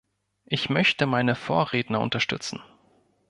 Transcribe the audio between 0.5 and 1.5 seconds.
möchte meine